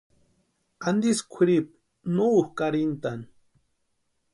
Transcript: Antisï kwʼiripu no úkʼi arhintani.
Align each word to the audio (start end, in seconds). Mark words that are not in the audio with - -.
Antisï 0.87 1.23
kwʼiripu 1.31 1.73
no 2.15 2.23
úkʼi 2.39 2.61
arhintani. 2.67 3.25